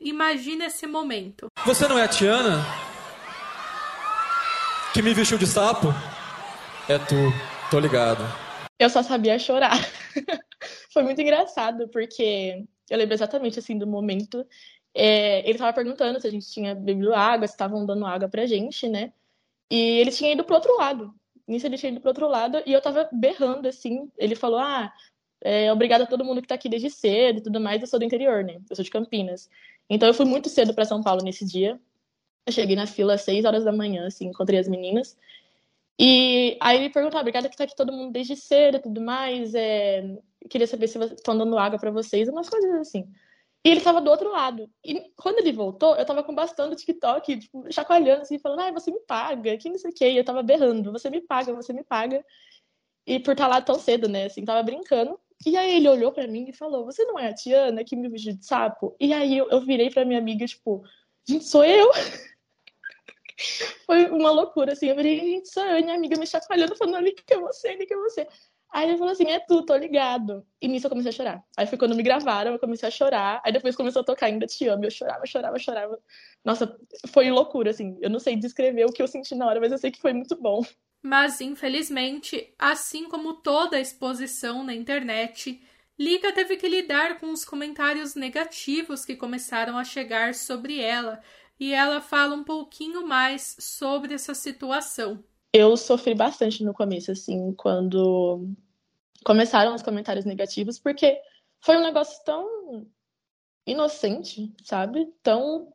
Imagina 0.00 0.66
esse 0.66 0.86
momento. 0.86 1.48
Você 1.66 1.86
não 1.86 1.98
é 1.98 2.04
a 2.04 2.08
Tiana? 2.08 2.64
Que 4.94 5.02
me 5.02 5.12
vestiu 5.12 5.36
de 5.36 5.46
sapo? 5.46 5.88
É 6.88 6.98
tu, 6.98 7.14
tô 7.70 7.78
ligado. 7.78 8.24
Eu 8.78 8.88
só 8.88 9.02
sabia 9.02 9.38
chorar. 9.38 9.76
Foi 10.90 11.02
muito 11.02 11.20
engraçado, 11.20 11.86
porque 11.88 12.64
eu 12.88 12.96
lembro 12.96 13.12
exatamente 13.12 13.58
assim 13.58 13.78
do 13.78 13.86
momento. 13.86 14.44
É, 14.94 15.46
ele 15.48 15.58
tava 15.58 15.72
perguntando 15.74 16.18
se 16.18 16.26
a 16.26 16.30
gente 16.30 16.50
tinha 16.50 16.74
bebido 16.74 17.14
água, 17.14 17.46
se 17.46 17.52
estavam 17.52 17.84
dando 17.84 18.06
água 18.06 18.26
pra 18.26 18.46
gente, 18.46 18.88
né? 18.88 19.12
E 19.70 19.98
ele 19.98 20.10
tinha 20.10 20.32
ido 20.32 20.44
pro 20.44 20.54
outro 20.54 20.76
lado. 20.78 21.14
Nisso 21.46 21.66
ele 21.66 21.76
tinha 21.76 21.92
ido 21.92 22.00
pro 22.00 22.08
outro 22.10 22.26
lado 22.26 22.62
e 22.64 22.72
eu 22.72 22.80
tava 22.80 23.06
berrando, 23.12 23.68
assim. 23.68 24.10
Ele 24.16 24.34
falou: 24.34 24.58
Ah, 24.60 24.90
é, 25.42 25.70
obrigada 25.70 26.04
a 26.04 26.06
todo 26.06 26.24
mundo 26.24 26.40
que 26.40 26.48
tá 26.48 26.54
aqui 26.54 26.68
desde 26.70 26.88
cedo 26.88 27.38
e 27.38 27.42
tudo 27.42 27.60
mais. 27.60 27.82
Eu 27.82 27.86
sou 27.86 27.98
do 27.98 28.04
interior, 28.04 28.42
né? 28.42 28.60
Eu 28.68 28.76
sou 28.76 28.84
de 28.84 28.90
Campinas. 28.90 29.48
Então 29.90 30.08
eu 30.08 30.14
fui 30.14 30.24
muito 30.24 30.48
cedo 30.48 30.72
para 30.72 30.84
São 30.84 31.02
Paulo 31.02 31.22
nesse 31.22 31.44
dia. 31.44 31.80
Eu 32.46 32.52
cheguei 32.52 32.76
na 32.76 32.86
fila 32.86 33.14
às 33.14 33.22
6 33.22 33.44
horas 33.44 33.64
da 33.64 33.72
manhã, 33.72 34.06
assim, 34.06 34.26
encontrei 34.28 34.58
as 34.58 34.68
meninas. 34.68 35.16
E 35.98 36.56
aí 36.60 36.78
ele 36.78 36.90
perguntou: 36.90 37.18
ah, 37.18 37.20
obrigada 37.20 37.48
que 37.48 37.56
tá 37.56 37.64
aqui 37.64 37.76
todo 37.76 37.92
mundo 37.92 38.12
desde 38.12 38.36
cedo 38.36 38.78
e 38.78 38.80
tudo 38.80 39.00
mais. 39.00 39.54
É... 39.54 40.16
Queria 40.48 40.66
saber 40.66 40.88
se 40.88 40.98
estão 40.98 41.36
dando 41.36 41.58
água 41.58 41.78
para 41.78 41.90
vocês, 41.90 42.28
umas 42.28 42.48
coisas 42.48 42.72
assim. 42.76 43.06
E 43.64 43.68
ele 43.68 43.80
tava 43.82 44.00
do 44.00 44.10
outro 44.10 44.30
lado. 44.30 44.70
E 44.82 45.12
quando 45.16 45.38
ele 45.38 45.52
voltou, 45.52 45.94
eu 45.96 46.06
tava 46.06 46.22
com 46.22 46.34
bastante 46.34 46.76
TikTok, 46.76 47.38
tipo, 47.38 47.70
chacoalhando 47.70 48.22
assim, 48.22 48.38
falando, 48.38 48.60
ai, 48.60 48.72
você 48.72 48.90
me 48.90 49.00
paga, 49.00 49.56
que 49.58 49.68
não 49.68 49.78
sei 49.78 49.90
o 49.90 49.94
quê. 49.94 50.10
E 50.12 50.16
eu 50.16 50.24
tava 50.24 50.42
berrando, 50.42 50.92
você 50.92 51.10
me 51.10 51.20
paga, 51.20 51.52
você 51.54 51.72
me 51.72 51.84
paga. 51.84 52.24
E 53.06 53.20
por 53.20 53.32
estar 53.32 53.48
lá 53.48 53.60
tão 53.60 53.78
cedo, 53.78 54.08
né, 54.08 54.26
assim, 54.26 54.44
tava 54.44 54.62
brincando. 54.62 55.18
E 55.44 55.56
aí 55.56 55.76
ele 55.76 55.88
olhou 55.88 56.12
para 56.12 56.26
mim 56.26 56.46
e 56.48 56.52
falou, 56.52 56.84
você 56.84 57.04
não 57.04 57.18
é 57.18 57.28
a 57.28 57.34
Tiana 57.34 57.82
que 57.82 57.96
me 57.96 58.08
vestiu 58.08 58.36
de 58.36 58.44
sapo? 58.44 58.94
E 59.00 59.12
aí 59.12 59.38
eu, 59.38 59.48
eu 59.50 59.60
virei 59.60 59.90
pra 59.90 60.04
minha 60.04 60.18
amiga, 60.18 60.46
tipo, 60.46 60.84
gente, 61.26 61.44
sou 61.44 61.64
eu? 61.64 61.90
Foi 63.86 64.06
uma 64.10 64.30
loucura, 64.30 64.72
assim. 64.72 64.88
Eu 64.88 64.96
virei, 64.96 65.18
gente, 65.18 65.48
sou 65.48 65.64
eu, 65.64 65.78
e 65.78 65.82
minha 65.82 65.96
amiga 65.96 66.18
me 66.18 66.26
chacoalhando, 66.26 66.76
falando, 66.76 66.96
ali 66.96 67.12
que 67.12 67.32
é 67.32 67.38
você, 67.38 67.68
ali 67.68 67.86
que 67.86 67.94
é 67.94 67.96
você. 67.96 68.26
Aí 68.72 68.88
ele 68.88 68.98
falou 68.98 69.12
assim: 69.12 69.24
é 69.24 69.40
tu, 69.40 69.64
tô 69.64 69.74
ligado. 69.76 70.46
E 70.60 70.68
nisso 70.68 70.86
eu 70.86 70.90
comecei 70.90 71.10
a 71.10 71.12
chorar. 71.12 71.44
Aí 71.56 71.66
foi 71.66 71.76
quando 71.76 71.94
me 71.96 72.02
gravaram, 72.02 72.52
eu 72.52 72.58
comecei 72.58 72.88
a 72.88 72.90
chorar. 72.90 73.42
Aí 73.44 73.52
depois 73.52 73.74
começou 73.74 74.02
a 74.02 74.04
tocar 74.04 74.26
ainda 74.26 74.46
Te 74.46 74.68
Amo. 74.68 74.84
Eu 74.84 74.90
chorava, 74.90 75.26
chorava, 75.26 75.58
chorava. 75.58 75.98
Nossa, 76.44 76.78
foi 77.08 77.30
loucura, 77.30 77.70
assim. 77.70 77.98
Eu 78.00 78.10
não 78.10 78.20
sei 78.20 78.36
descrever 78.36 78.84
o 78.84 78.92
que 78.92 79.02
eu 79.02 79.08
senti 79.08 79.34
na 79.34 79.46
hora, 79.46 79.60
mas 79.60 79.72
eu 79.72 79.78
sei 79.78 79.90
que 79.90 80.00
foi 80.00 80.12
muito 80.12 80.36
bom. 80.40 80.62
Mas, 81.02 81.40
infelizmente, 81.40 82.52
assim 82.58 83.08
como 83.08 83.34
toda 83.34 83.76
a 83.76 83.80
exposição 83.80 84.62
na 84.62 84.74
internet, 84.74 85.62
Lika 85.98 86.32
teve 86.32 86.56
que 86.56 86.68
lidar 86.68 87.18
com 87.18 87.30
os 87.30 87.44
comentários 87.44 88.14
negativos 88.14 89.04
que 89.04 89.16
começaram 89.16 89.78
a 89.78 89.84
chegar 89.84 90.34
sobre 90.34 90.80
ela. 90.80 91.22
E 91.58 91.72
ela 91.72 92.00
fala 92.00 92.34
um 92.34 92.44
pouquinho 92.44 93.06
mais 93.06 93.56
sobre 93.58 94.14
essa 94.14 94.34
situação 94.34 95.22
eu 95.52 95.76
sofri 95.76 96.14
bastante 96.14 96.62
no 96.62 96.72
começo, 96.72 97.10
assim, 97.10 97.52
quando 97.54 98.48
começaram 99.24 99.74
os 99.74 99.82
comentários 99.82 100.24
negativos, 100.24 100.78
porque 100.78 101.20
foi 101.60 101.76
um 101.76 101.82
negócio 101.82 102.22
tão 102.24 102.86
inocente, 103.66 104.54
sabe? 104.64 105.06
Tão 105.22 105.72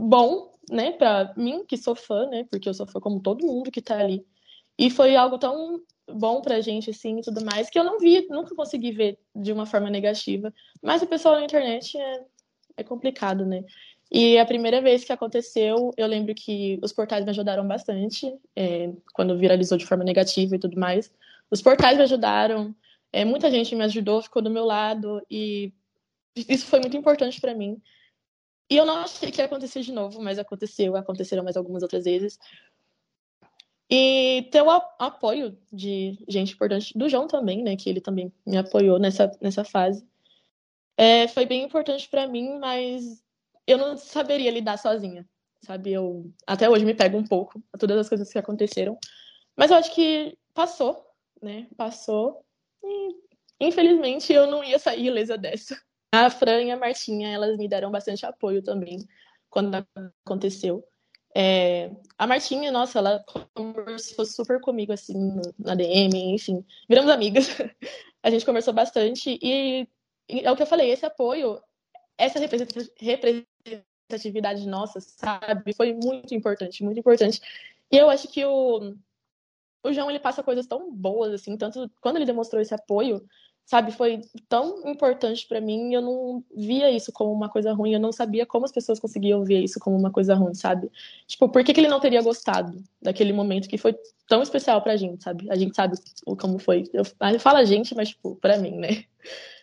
bom, 0.00 0.51
né, 0.70 0.92
pra 0.92 1.32
mim, 1.36 1.64
que 1.66 1.76
sou 1.76 1.94
fã, 1.94 2.26
né, 2.26 2.44
porque 2.50 2.68
eu 2.68 2.74
sou 2.74 2.86
fã 2.86 3.00
como 3.00 3.20
todo 3.20 3.46
mundo 3.46 3.70
que 3.70 3.82
tá 3.82 3.98
ali. 3.98 4.24
E 4.78 4.90
foi 4.90 5.16
algo 5.16 5.38
tão 5.38 5.80
bom 6.08 6.40
pra 6.40 6.60
gente, 6.60 6.90
assim, 6.90 7.18
e 7.18 7.22
tudo 7.22 7.44
mais, 7.44 7.70
que 7.70 7.78
eu 7.78 7.84
não 7.84 7.98
vi, 7.98 8.26
nunca 8.28 8.54
consegui 8.54 8.92
ver 8.92 9.18
de 9.34 9.52
uma 9.52 9.66
forma 9.66 9.90
negativa. 9.90 10.52
Mas 10.82 11.02
o 11.02 11.06
pessoal 11.06 11.36
na 11.36 11.44
internet 11.44 11.96
é, 11.98 12.24
é 12.78 12.84
complicado, 12.84 13.46
né? 13.46 13.64
E 14.10 14.38
a 14.38 14.44
primeira 14.44 14.80
vez 14.82 15.04
que 15.04 15.12
aconteceu, 15.12 15.90
eu 15.96 16.06
lembro 16.06 16.34
que 16.34 16.78
os 16.82 16.92
portais 16.92 17.24
me 17.24 17.30
ajudaram 17.30 17.66
bastante, 17.66 18.30
é, 18.54 18.92
quando 19.14 19.38
viralizou 19.38 19.78
de 19.78 19.86
forma 19.86 20.04
negativa 20.04 20.54
e 20.54 20.58
tudo 20.58 20.78
mais. 20.78 21.10
Os 21.50 21.62
portais 21.62 21.96
me 21.96 22.02
ajudaram, 22.02 22.74
é, 23.12 23.24
muita 23.24 23.50
gente 23.50 23.74
me 23.74 23.84
ajudou, 23.84 24.20
ficou 24.20 24.42
do 24.42 24.50
meu 24.50 24.64
lado, 24.64 25.22
e 25.30 25.72
isso 26.36 26.66
foi 26.66 26.80
muito 26.80 26.96
importante 26.96 27.40
para 27.40 27.54
mim. 27.54 27.80
E 28.72 28.76
eu 28.78 28.86
não 28.86 28.96
achei 29.00 29.30
que 29.30 29.38
ia 29.38 29.44
acontecer 29.44 29.82
de 29.82 29.92
novo, 29.92 30.22
mas 30.22 30.38
aconteceu, 30.38 30.96
aconteceram 30.96 31.44
mais 31.44 31.58
algumas 31.58 31.82
outras 31.82 32.04
vezes. 32.04 32.38
E 33.90 34.48
ter 34.50 34.62
o 34.62 34.70
apoio 34.70 35.58
de 35.70 36.18
gente 36.26 36.54
importante, 36.54 36.96
do 36.96 37.06
João 37.06 37.28
também, 37.28 37.62
né, 37.62 37.76
que 37.76 37.90
ele 37.90 38.00
também 38.00 38.32
me 38.46 38.56
apoiou 38.56 38.98
nessa, 38.98 39.30
nessa 39.42 39.62
fase. 39.62 40.08
É, 40.96 41.28
foi 41.28 41.44
bem 41.44 41.62
importante 41.62 42.08
para 42.08 42.26
mim, 42.26 42.58
mas 42.58 43.22
eu 43.66 43.76
não 43.76 43.94
saberia 43.94 44.50
lidar 44.50 44.78
sozinha, 44.78 45.28
sabe? 45.60 45.92
Eu 45.92 46.32
até 46.46 46.70
hoje 46.70 46.86
me 46.86 46.94
pego 46.94 47.18
um 47.18 47.26
pouco 47.26 47.62
a 47.74 47.76
todas 47.76 47.98
as 47.98 48.08
coisas 48.08 48.32
que 48.32 48.38
aconteceram, 48.38 48.96
mas 49.54 49.70
eu 49.70 49.76
acho 49.76 49.94
que 49.94 50.34
passou, 50.54 51.06
né? 51.42 51.66
Passou 51.76 52.42
e 52.82 53.16
infelizmente 53.60 54.32
eu 54.32 54.46
não 54.46 54.64
ia 54.64 54.78
sair 54.78 55.08
ilesa 55.08 55.36
dessa. 55.36 55.78
A 56.12 56.28
Fran 56.28 56.62
e 56.62 56.70
a 56.70 56.76
Martinha, 56.76 57.30
elas 57.30 57.56
me 57.56 57.66
deram 57.66 57.90
bastante 57.90 58.26
apoio 58.26 58.62
também 58.62 59.08
quando 59.48 59.86
aconteceu. 60.24 60.86
É, 61.34 61.90
a 62.18 62.26
Martinha, 62.26 62.70
nossa, 62.70 62.98
ela 62.98 63.24
conversou 63.54 64.26
super 64.26 64.60
comigo, 64.60 64.92
assim, 64.92 65.40
na 65.58 65.74
DM, 65.74 66.34
enfim, 66.34 66.62
viramos 66.88 67.10
amigas. 67.10 67.48
A 68.22 68.30
gente 68.30 68.44
conversou 68.44 68.74
bastante 68.74 69.38
e, 69.42 69.88
e 70.28 70.40
é 70.40 70.52
o 70.52 70.56
que 70.56 70.62
eu 70.62 70.66
falei, 70.66 70.90
esse 70.90 71.04
apoio, 71.04 71.60
essa 72.16 72.38
representatividade 72.38 74.66
nossa, 74.68 75.00
sabe? 75.00 75.74
Foi 75.74 75.92
muito 75.94 76.34
importante, 76.34 76.84
muito 76.84 77.00
importante. 77.00 77.40
E 77.90 77.96
eu 77.96 78.08
acho 78.08 78.28
que 78.28 78.44
o, 78.44 78.94
o 79.82 79.92
João, 79.92 80.10
ele 80.10 80.20
passa 80.20 80.42
coisas 80.42 80.66
tão 80.66 80.94
boas, 80.94 81.32
assim, 81.32 81.56
tanto 81.56 81.90
quando 82.00 82.16
ele 82.16 82.26
demonstrou 82.26 82.62
esse 82.62 82.74
apoio, 82.74 83.26
sabe? 83.64 83.92
Foi 83.92 84.20
tão 84.48 84.88
importante 84.88 85.46
para 85.46 85.60
mim, 85.60 85.94
eu 85.94 86.02
não 86.02 86.44
via 86.54 86.90
isso 86.90 87.12
como 87.12 87.32
uma 87.32 87.48
coisa 87.48 87.72
ruim, 87.72 87.92
eu 87.92 88.00
não 88.00 88.12
sabia 88.12 88.46
como 88.46 88.64
as 88.64 88.72
pessoas 88.72 89.00
conseguiam 89.00 89.44
ver 89.44 89.60
isso 89.60 89.80
como 89.80 89.96
uma 89.96 90.10
coisa 90.10 90.34
ruim, 90.34 90.54
sabe? 90.54 90.90
Tipo, 91.26 91.48
por 91.48 91.64
que, 91.64 91.72
que 91.72 91.80
ele 91.80 91.88
não 91.88 92.00
teria 92.00 92.22
gostado 92.22 92.82
daquele 93.00 93.32
momento 93.32 93.68
que 93.68 93.78
foi 93.78 93.96
tão 94.28 94.42
especial 94.42 94.82
pra 94.82 94.96
gente, 94.96 95.22
sabe? 95.22 95.50
A 95.50 95.56
gente 95.56 95.74
sabe 95.74 95.96
como 96.38 96.58
foi. 96.58 96.84
Eu, 96.92 97.04
eu 97.32 97.40
falo 97.40 97.58
a 97.58 97.64
gente, 97.64 97.94
mas, 97.94 98.10
tipo, 98.10 98.36
pra 98.36 98.58
mim, 98.58 98.76
né? 98.78 99.04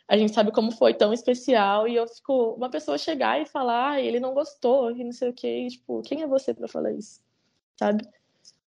a 0.09 0.17
gente 0.17 0.33
sabe 0.33 0.51
como 0.51 0.71
foi 0.71 0.91
tão 0.95 1.13
especial 1.13 1.87
e 1.87 1.95
eu 1.95 2.07
fico 2.07 2.55
uma 2.55 2.67
pessoa 2.67 2.97
chegar 2.97 3.39
e 3.39 3.45
falar, 3.45 3.91
ah, 3.91 4.01
ele 4.01 4.19
não 4.19 4.33
gostou, 4.33 4.89
e 4.89 5.03
não 5.03 5.11
sei 5.11 5.29
o 5.29 5.33
que, 5.33 5.47
e, 5.47 5.67
tipo, 5.69 6.01
quem 6.01 6.23
é 6.23 6.27
você 6.27 6.51
para 6.51 6.67
falar 6.67 6.91
isso? 6.93 7.21
Sabe? 7.77 8.03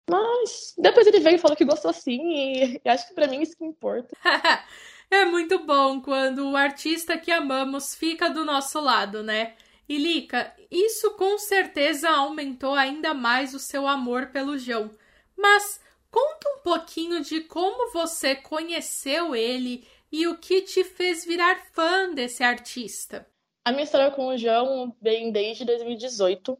Mas 0.08 0.72
depois 0.78 1.04
ele 1.04 1.18
veio 1.18 1.34
e 1.34 1.38
falou 1.38 1.56
que 1.56 1.64
gostou 1.64 1.92
sim, 1.92 2.20
e, 2.32 2.80
e 2.84 2.88
acho 2.88 3.08
que 3.08 3.14
para 3.14 3.26
mim 3.26 3.42
isso 3.42 3.56
que 3.56 3.64
importa. 3.64 4.16
é 5.14 5.24
muito 5.24 5.58
bom 5.60 6.00
quando 6.00 6.50
o 6.50 6.56
artista 6.56 7.18
que 7.18 7.30
amamos 7.30 7.94
fica 7.94 8.28
do 8.28 8.44
nosso 8.44 8.80
lado, 8.80 9.22
né? 9.22 9.54
E 9.88 9.98
Lica, 9.98 10.54
isso 10.70 11.12
com 11.12 11.38
certeza 11.38 12.08
aumentou 12.08 12.74
ainda 12.74 13.12
mais 13.12 13.54
o 13.54 13.58
seu 13.58 13.86
amor 13.86 14.28
pelo 14.28 14.58
João. 14.58 14.90
Mas 15.36 15.80
conta 16.10 16.48
um 16.48 16.62
pouquinho 16.62 17.20
de 17.20 17.40
como 17.42 17.92
você 17.92 18.34
conheceu 18.34 19.34
ele 19.34 19.86
e 20.10 20.26
o 20.26 20.38
que 20.38 20.62
te 20.62 20.84
fez 20.84 21.24
virar 21.24 21.58
fã 21.72 22.12
desse 22.12 22.42
artista? 22.42 23.26
A 23.64 23.70
minha 23.70 23.84
história 23.84 24.10
com 24.10 24.26
o 24.28 24.36
João 24.36 24.94
vem 25.00 25.30
desde 25.30 25.64
2018. 25.64 26.58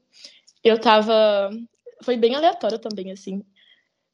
Eu 0.63 0.81
tava. 0.81 1.51
Foi 2.03 2.17
bem 2.17 2.35
aleatório 2.35 2.79
também, 2.79 3.11
assim. 3.13 3.45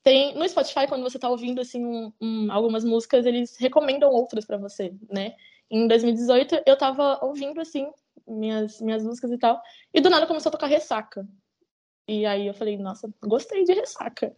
Tem 0.09 0.35
no 0.35 0.49
Spotify, 0.49 0.87
quando 0.88 1.03
você 1.03 1.19
tá 1.19 1.29
ouvindo 1.29 1.61
assim 1.61 1.85
um, 1.85 2.11
um, 2.19 2.50
algumas 2.50 2.83
músicas, 2.83 3.27
eles 3.27 3.59
recomendam 3.59 4.11
outras 4.11 4.47
para 4.47 4.57
você, 4.57 4.95
né? 5.11 5.35
Em 5.71 5.87
2018, 5.87 6.62
eu 6.65 6.79
tava 6.79 7.19
ouvindo 7.23 7.61
assim 7.61 7.91
minhas 8.27 8.81
minhas 8.81 9.05
músicas 9.05 9.31
e 9.31 9.37
tal, 9.37 9.61
e 9.93 10.00
do 10.00 10.09
nada 10.09 10.27
começou 10.27 10.49
a 10.49 10.53
tocar 10.53 10.67
Ressaca. 10.67 11.29
E 12.07 12.25
aí 12.25 12.47
eu 12.47 12.55
falei, 12.55 12.79
nossa, 12.79 13.12
gostei 13.23 13.65
de 13.65 13.75
Ressaca. 13.75 14.35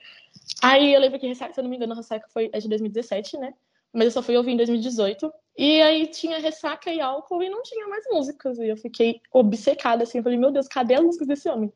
Aí 0.60 0.92
eu 0.92 1.00
lembro 1.00 1.20
que 1.20 1.28
Ressaca, 1.28 1.54
se 1.54 1.60
eu 1.60 1.62
não 1.62 1.70
me 1.70 1.76
engano, 1.76 1.94
Ressaca 1.94 2.26
foi 2.30 2.50
é 2.52 2.58
de 2.58 2.68
2017, 2.68 3.38
né? 3.38 3.54
Mas 3.92 4.06
eu 4.06 4.10
só 4.10 4.22
fui 4.22 4.36
ouvir 4.36 4.50
em 4.50 4.56
2018. 4.56 5.32
E 5.56 5.80
aí 5.82 6.08
tinha 6.08 6.40
Ressaca 6.40 6.92
e 6.92 7.00
Álcool 7.00 7.44
e 7.44 7.48
não 7.48 7.62
tinha 7.62 7.86
mais 7.86 8.04
músicas. 8.10 8.58
E 8.58 8.66
eu 8.66 8.76
fiquei 8.76 9.20
obcecada, 9.32 10.02
assim. 10.02 10.18
Eu 10.18 10.24
falei, 10.24 10.38
meu 10.38 10.50
Deus, 10.50 10.66
cadê 10.66 10.94
as 10.94 11.02
músicas 11.02 11.28
desse 11.28 11.48
homem? 11.48 11.72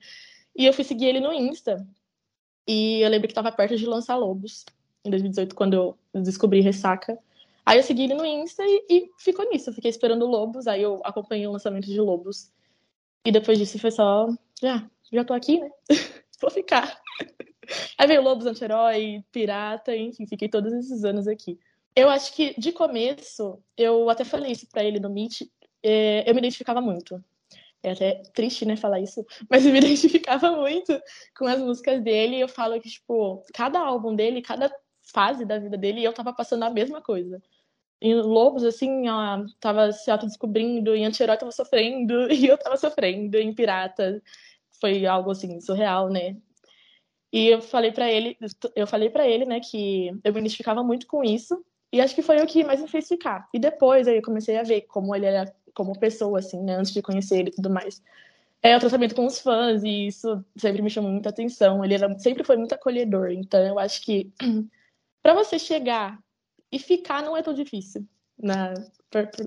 E 0.57 0.67
eu 0.67 0.73
fui 0.73 0.85
seguir 0.85 1.07
ele 1.07 1.21
no 1.21 1.33
Insta. 1.33 1.85
E 2.67 3.01
eu 3.01 3.11
lembro 3.11 3.29
que 3.29 3.35
tava 3.35 3.53
perto 3.53 3.77
de 3.77 3.87
lançar 3.87 4.17
Lobos, 4.17 4.65
em 5.05 5.11
2018, 5.11 5.55
quando 5.55 5.75
eu 5.75 5.99
descobri 6.23 6.61
Ressaca. 6.61 7.19
Aí 7.67 7.79
eu 7.79 7.83
segui 7.83 8.05
ele 8.05 8.15
no 8.15 8.25
Insta 8.25 8.63
e, 8.65 8.85
e 8.89 9.11
ficou 9.19 9.49
nisso. 9.51 9.71
Eu 9.71 9.75
fiquei 9.75 9.91
esperando 9.91 10.27
Lobos, 10.27 10.67
aí 10.67 10.83
eu 10.83 11.01
acompanhei 11.05 11.47
o 11.47 11.53
lançamento 11.53 11.87
de 11.87 12.01
Lobos. 12.01 12.51
E 13.25 13.33
depois 13.33 13.59
disso 13.59 13.79
foi 13.79 13.91
só, 13.91 14.29
já, 14.61 14.89
já 15.11 15.25
tô 15.25 15.33
aqui, 15.33 15.59
né? 15.61 15.71
Vou 16.41 16.51
ficar. 16.51 17.01
Aí 17.99 18.07
veio 18.07 18.23
Lobos, 18.23 18.47
Anti-Herói, 18.47 19.25
Pirata, 19.33 19.97
enfim, 19.97 20.27
fiquei 20.27 20.49
todos 20.49 20.73
esses 20.73 21.05
anos 21.05 21.27
aqui. 21.27 21.59
Eu 21.97 22.11
acho 22.11 22.35
que, 22.35 22.59
de 22.59 22.73
começo, 22.73 23.59
eu 23.77 24.11
até 24.11 24.25
falei 24.25 24.53
isso 24.53 24.67
pra 24.69 24.85
ele 24.85 25.01
no 25.01 25.09
Meet, 25.09 25.43
é, 25.83 26.29
eu 26.29 26.35
me 26.35 26.41
identificava 26.41 26.81
muito. 26.81 27.23
É 27.85 27.93
até 27.93 28.23
triste, 28.35 28.65
né, 28.65 28.77
falar 28.77 29.01
isso, 29.01 29.25
mas 29.51 29.67
eu 29.67 29.73
me 29.73 29.79
identificava 29.81 30.53
muito 30.57 30.99
com 31.37 31.47
as 31.47 31.61
músicas 31.61 32.03
dele. 32.03 32.37
E 32.37 32.41
eu 32.41 32.49
falo 32.49 32.81
que, 32.81 32.89
tipo, 32.89 33.43
cada 33.55 33.79
álbum 33.79 34.17
dele, 34.17 34.43
cada 34.43 34.75
fase 35.13 35.45
da 35.45 35.59
vida 35.59 35.77
dele, 35.77 36.03
eu 36.03 36.13
tava 36.13 36.33
passando 36.33 36.65
a 36.65 36.71
mesma 36.71 37.03
coisa. 37.03 37.43
Em 38.01 38.15
Lobos, 38.15 38.65
assim, 38.65 39.09
ela 39.09 39.45
tava 39.61 39.93
se 39.93 40.11
autodescobrindo, 40.11 40.95
em 40.95 41.07
Anti-Herói 41.07 41.37
tava 41.37 41.53
sofrendo, 41.53 42.29
e 42.33 42.47
eu 42.47 42.59
tava 42.59 42.77
sofrendo, 42.77 43.37
em 43.39 43.55
Pirata. 43.55 44.23
Foi 44.81 45.07
algo, 45.07 45.31
assim, 45.31 45.61
surreal, 45.61 46.09
né? 46.11 46.37
E 47.33 47.49
eu 47.49 47.61
falei 47.61 47.93
para 47.93 48.11
ele, 48.11 48.39
eu 48.77 48.87
falei 48.87 49.11
para 49.11 49.27
ele, 49.27 49.45
né, 49.45 49.61
que 49.61 50.09
eu 50.23 50.33
me 50.33 50.39
identificava 50.41 50.85
muito 50.85 51.07
com 51.07 51.25
isso, 51.25 51.65
e 51.93 52.01
acho 52.01 52.15
que 52.15 52.23
foi 52.23 52.41
o 52.41 52.47
que 52.47 52.63
mais 52.63 52.81
me 52.81 52.89
fez 52.89 53.09
ficar. 53.09 53.49
E 53.53 53.59
depois 53.59 54.07
aí 54.07 54.17
eu 54.17 54.23
comecei 54.23 54.57
a 54.57 54.63
ver 54.63 54.83
como 54.83 55.15
ele 55.15 55.27
era 55.27 55.53
como 55.75 55.99
pessoa, 55.99 56.39
assim, 56.39 56.63
né? 56.63 56.77
Antes 56.77 56.93
de 56.93 57.03
conhecer 57.03 57.39
ele 57.41 57.51
e 57.51 57.55
tudo 57.55 57.71
mais. 57.71 58.03
É 58.63 58.77
o 58.77 58.81
tratamento 58.81 59.15
com 59.15 59.27
os 59.27 59.41
fãs, 59.41 59.83
e 59.85 60.07
isso 60.07 60.43
sempre 60.57 60.81
me 60.81 60.89
chamou 60.91 61.11
muita 61.11 61.29
atenção. 61.29 61.85
Ele 61.85 61.95
era, 61.95 62.19
sempre 62.19 62.45
foi 62.45 62.57
muito 62.57 62.75
acolhedor. 62.75 63.31
Então 63.31 63.61
eu 63.61 63.79
acho 63.79 64.03
que 64.03 64.33
para 65.23 65.35
você 65.35 65.59
chegar 65.59 66.19
e 66.73 66.79
ficar 66.79 67.23
não 67.23 67.37
é 67.37 67.43
tão 67.43 67.53
difícil 67.53 68.07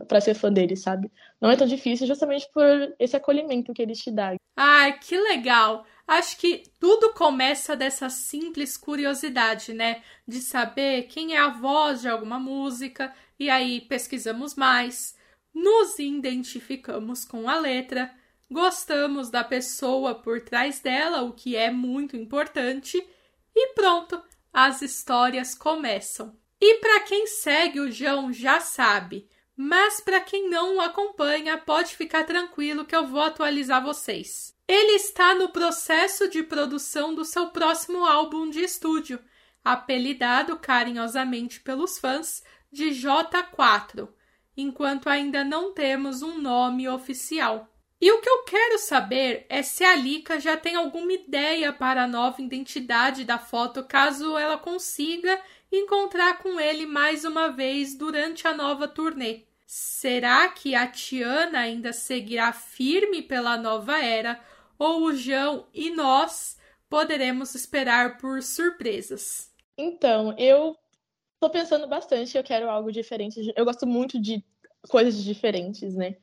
para 0.08 0.22
ser 0.22 0.34
fã 0.34 0.52
dele, 0.52 0.76
sabe? 0.76 1.12
Não 1.42 1.50
é 1.52 1.58
tão 1.58 1.68
difícil 1.68 2.08
justamente 2.08 2.50
por 2.54 2.64
esse 2.98 3.16
acolhimento 3.16 3.74
que 3.74 3.82
ele 3.82 3.94
te 3.94 4.10
dá. 4.10 4.36
Ai, 4.56 4.98
que 5.00 5.18
legal! 5.18 5.86
Acho 6.08 6.38
que 6.38 6.64
tudo 6.80 7.14
começa 7.14 7.76
dessa 7.76 8.10
simples 8.10 8.78
curiosidade, 8.78 9.74
né? 9.74 10.02
De 10.26 10.40
saber 10.40 11.04
quem 11.04 11.36
é 11.36 11.40
a 11.40 11.50
voz 11.50 12.02
de 12.02 12.08
alguma 12.08 12.40
música, 12.40 13.14
e 13.38 13.50
aí 13.50 13.82
pesquisamos 13.82 14.56
mais, 14.56 15.17
nos 15.58 15.98
identificamos 15.98 17.26
com 17.26 17.50
a 17.50 17.58
letra, 17.58 18.14
gostamos 18.50 19.32
da 19.32 19.44
pessoa 19.44 20.14
por 20.14 20.40
trás 20.42 20.80
dela, 20.80 21.24
o 21.24 21.34
que 21.34 21.56
é 21.56 21.72
muito 21.72 22.16
importante, 22.16 23.04
e 23.56 23.74
pronto, 23.74 24.22
as 24.54 24.84
histórias 24.84 25.56
começam. 25.56 26.38
E 26.62 26.76
para 26.76 27.00
quem 27.02 27.26
segue 27.26 27.80
o 27.80 27.92
João 27.92 28.32
já 28.32 28.60
sabe, 28.60 29.28
mas 29.56 30.00
para 30.00 30.22
quem 30.22 30.48
não 30.48 30.78
o 30.78 30.82
acompanha, 30.82 31.58
pode 31.58 31.96
ficar 31.96 32.24
tranquilo 32.24 32.86
que 32.86 32.96
eu 32.96 33.08
vou 33.08 33.22
atualizar 33.22 33.84
vocês. 33.84 34.56
Ele 34.68 34.92
está 34.92 35.34
no 35.34 35.50
processo 35.50 36.30
de 36.30 36.44
produção 36.44 37.16
do 37.16 37.26
seu 37.26 37.48
próximo 37.50 38.06
álbum 38.06 38.48
de 38.48 38.62
estúdio, 38.62 39.20
apelidado 39.66 40.56
carinhosamente 40.58 41.60
pelos 41.62 41.98
fãs 41.98 42.44
de 42.72 42.90
J4, 42.90 44.08
enquanto 44.58 45.08
ainda 45.08 45.44
não 45.44 45.74
temos 45.74 46.24
um 46.24 46.42
nome 46.42 46.90
oficial. 46.90 47.72
E 48.02 48.12
o 48.12 48.20
que 48.20 48.30
eu 48.30 48.44
quero 48.44 48.78
saber 48.78 49.46
é 49.50 49.64
se 49.64 49.84
a 49.84 49.96
Lika 49.96 50.40
já 50.40 50.58
tem 50.58 50.76
alguma 50.76 51.14
ideia 51.14 51.72
para 51.72 52.04
a 52.04 52.08
nova 52.08 52.42
identidade 52.42 53.24
da 53.24 53.40
foto, 53.40 53.84
caso 53.84 54.38
ela 54.38 54.58
consiga 54.58 55.40
encontrar 55.72 56.40
com 56.40 56.60
ele 56.60 56.86
mais 56.86 57.24
uma 57.24 57.50
vez 57.50 57.96
durante 57.96 58.48
a 58.48 58.54
nova 58.54 58.88
turnê. 58.88 59.46
Será 59.66 60.48
que 60.50 60.76
a 60.76 60.88
Tiana 60.88 61.60
ainda 61.60 61.92
seguirá 61.92 62.54
firme 62.54 63.22
pela 63.22 63.58
nova 63.58 63.98
era 64.00 64.40
ou 64.78 65.04
o 65.04 65.16
João 65.16 65.68
e 65.74 65.90
nós 65.90 66.58
poderemos 66.90 67.54
esperar 67.54 68.18
por 68.18 68.42
surpresas? 68.42 69.52
Então, 69.78 70.34
eu 70.38 70.76
tô 71.40 71.50
pensando 71.50 71.88
bastante, 71.88 72.38
eu 72.38 72.44
quero 72.44 72.70
algo 72.70 72.92
diferente. 72.92 73.54
Eu 73.56 73.66
gosto 73.66 73.86
muito 73.86 74.20
de 74.20 74.44
coisas 74.90 75.24
diferentes, 75.24 75.96
né? 75.96 76.16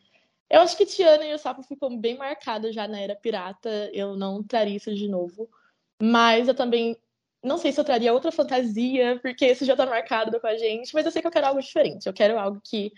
Eu 0.50 0.60
acho 0.60 0.76
que 0.76 0.86
Tiana 0.86 1.24
e 1.24 1.34
o 1.34 1.38
Sapo 1.38 1.62
ficou 1.62 1.96
bem 1.96 2.16
marcado 2.16 2.72
já 2.72 2.86
na 2.86 3.00
era 3.00 3.16
pirata. 3.16 3.90
Eu 3.92 4.16
não 4.16 4.42
traria 4.42 4.76
isso 4.76 4.94
de 4.94 5.08
novo. 5.08 5.48
Mas 6.00 6.48
eu 6.48 6.54
também 6.54 6.96
não 7.42 7.58
sei 7.58 7.72
se 7.72 7.80
eu 7.80 7.84
traria 7.84 8.12
outra 8.12 8.32
fantasia, 8.32 9.18
porque 9.20 9.44
esse 9.44 9.64
já 9.64 9.76
tá 9.76 9.84
marcado 9.86 10.40
com 10.40 10.46
a 10.46 10.56
gente, 10.56 10.94
mas 10.94 11.04
eu 11.04 11.12
sei 11.12 11.20
que 11.20 11.28
eu 11.28 11.32
quero 11.32 11.46
algo 11.46 11.60
diferente. 11.60 12.06
Eu 12.06 12.12
quero 12.12 12.38
algo 12.38 12.60
que 12.62 12.92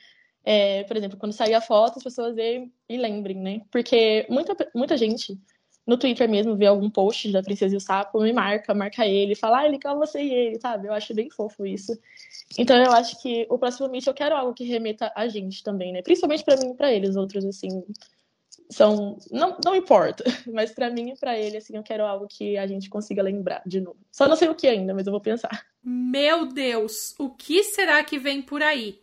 é, 0.45 0.85
por 0.85 0.97
exemplo, 0.97 1.19
quando 1.19 1.33
sair 1.33 1.55
a 1.55 1.61
foto, 1.61 1.99
as 1.99 2.05
pessoas 2.05 2.37
veem 2.37 2.73
e 2.89 2.97
lembrem, 2.97 3.37
né? 3.37 3.63
Porque 3.71 4.25
muita, 4.31 4.55
muita 4.73 4.97
gente 4.97 5.37
no 5.87 5.97
Twitter 5.97 6.29
mesmo 6.29 6.57
vê 6.57 6.67
algum 6.67 6.91
post 6.91 7.31
da 7.31 7.43
Princesa 7.43 7.75
e 7.75 7.77
o 7.77 7.81
Sapo, 7.81 8.21
me 8.21 8.33
marca, 8.33 8.75
marca 8.75 9.07
ele, 9.07 9.35
fala, 9.37 9.61
ah, 9.61 9.67
ele 9.67 9.79
quer 9.79 9.95
você 9.95 10.21
e 10.21 10.33
ele, 10.33 10.61
sabe? 10.61 10.89
Eu 10.89 10.93
acho 10.93 11.15
bem 11.15 11.31
fofo 11.31 11.65
isso. 11.65 11.97
Então 12.59 12.77
eu 12.77 12.93
acho 12.93 13.21
que 13.23 13.47
o 13.49 13.59
próximo 13.59 13.89
Meet 13.89 14.07
eu 14.07 14.15
quero 14.15 14.35
algo 14.35 14.53
que 14.55 14.65
remeta 14.65 15.13
a 15.15 15.29
gente 15.29 15.63
também, 15.63 15.93
né? 15.93 16.03
Principalmente 16.03 16.45
para 16.45 16.57
mim 16.57 16.71
e 16.71 16.75
pra 16.75 16.93
eles, 16.93 17.15
outros, 17.15 17.45
assim, 17.45 17.85
são. 18.71 19.17
Não, 19.31 19.57
não 19.65 19.75
importa, 19.75 20.25
mas 20.53 20.73
para 20.73 20.91
mim 20.91 21.11
e 21.11 21.17
pra 21.17 21.39
ele, 21.39 21.57
assim, 21.57 21.77
eu 21.77 21.83
quero 21.83 22.05
algo 22.05 22.27
que 22.29 22.57
a 22.57 22.67
gente 22.67 22.89
consiga 22.89 23.23
lembrar 23.23 23.63
de 23.65 23.81
novo. 23.81 23.99
Só 24.11 24.27
não 24.29 24.37
sei 24.37 24.49
o 24.49 24.55
que 24.55 24.67
ainda, 24.67 24.93
mas 24.93 25.07
eu 25.07 25.13
vou 25.13 25.21
pensar. 25.21 25.67
Meu 25.83 26.47
Deus, 26.47 27.15
o 27.19 27.31
que 27.31 27.63
será 27.63 28.03
que 28.03 28.19
vem 28.19 28.43
por 28.43 28.63
aí? 28.63 29.01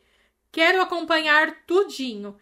Quero 0.51 0.81
acompanhar 0.81 1.65
tudinho. 1.65 2.35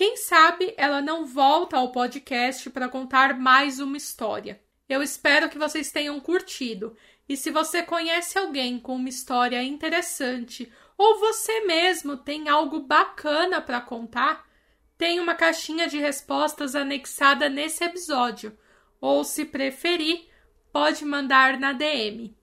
Quem 0.00 0.16
sabe 0.16 0.72
ela 0.78 1.02
não 1.02 1.26
volta 1.26 1.76
ao 1.76 1.92
podcast 1.92 2.70
para 2.70 2.88
contar 2.88 3.38
mais 3.38 3.80
uma 3.80 3.98
história. 3.98 4.58
Eu 4.88 5.02
espero 5.02 5.50
que 5.50 5.58
vocês 5.58 5.92
tenham 5.92 6.18
curtido. 6.18 6.96
E 7.28 7.36
se 7.36 7.50
você 7.50 7.82
conhece 7.82 8.38
alguém 8.38 8.80
com 8.80 8.96
uma 8.96 9.10
história 9.10 9.62
interessante 9.62 10.72
ou 10.96 11.20
você 11.20 11.66
mesmo 11.66 12.16
tem 12.16 12.48
algo 12.48 12.80
bacana 12.80 13.60
para 13.60 13.78
contar, 13.78 14.48
tem 14.96 15.20
uma 15.20 15.34
caixinha 15.34 15.86
de 15.86 15.98
respostas 15.98 16.74
anexada 16.74 17.50
nesse 17.50 17.84
episódio. 17.84 18.56
Ou, 19.02 19.22
se 19.22 19.44
preferir, 19.44 20.30
pode 20.72 21.04
mandar 21.04 21.60
na 21.60 21.74
DM. 21.74 22.34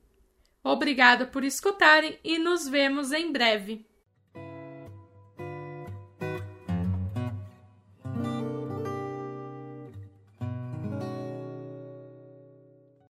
Obrigada 0.63 1.25
por 1.25 1.43
escutarem 1.43 2.19
e 2.23 2.37
nos 2.37 2.67
vemos 2.67 3.11
em 3.11 3.31
breve. 3.31 3.83